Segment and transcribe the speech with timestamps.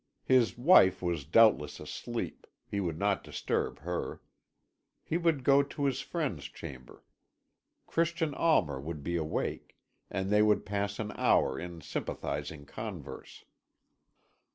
[0.25, 4.19] His wife was doubtless asleep; he would not disturb her.
[5.03, 7.03] He would go to his friend's chamber;
[7.85, 9.77] Christian Almer would be awake,
[10.09, 13.45] and they would pass an hour in sympathising converse.